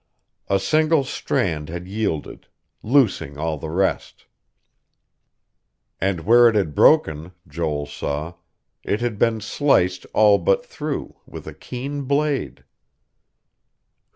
A 0.47 0.59
single 0.59 1.03
strand 1.03 1.69
had 1.69 1.87
yielded, 1.87 2.47
loosing 2.81 3.37
all 3.37 3.59
the 3.59 3.69
rest. 3.69 4.25
And 5.99 6.21
where 6.21 6.49
it 6.49 6.55
had 6.55 6.73
broken, 6.73 7.33
Joel 7.47 7.85
saw, 7.85 8.33
it 8.81 8.99
had 9.01 9.19
been 9.19 9.41
sliced 9.41 10.07
all 10.11 10.39
but 10.39 10.65
through, 10.65 11.17
with 11.27 11.45
a 11.45 11.53
keen 11.53 12.05
blade. 12.05 12.63